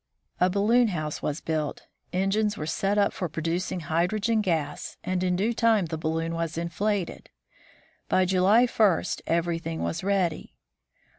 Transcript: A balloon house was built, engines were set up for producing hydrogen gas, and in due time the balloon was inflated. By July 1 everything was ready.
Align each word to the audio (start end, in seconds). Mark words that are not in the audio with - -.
A 0.39 0.49
balloon 0.49 0.87
house 0.87 1.21
was 1.21 1.41
built, 1.41 1.83
engines 2.11 2.57
were 2.57 2.65
set 2.65 2.97
up 2.97 3.13
for 3.13 3.29
producing 3.29 3.81
hydrogen 3.81 4.41
gas, 4.41 4.97
and 5.03 5.23
in 5.23 5.35
due 5.35 5.53
time 5.53 5.85
the 5.85 5.95
balloon 5.99 6.33
was 6.33 6.57
inflated. 6.57 7.29
By 8.09 8.25
July 8.25 8.65
1 8.65 9.03
everything 9.27 9.83
was 9.83 10.03
ready. 10.03 10.55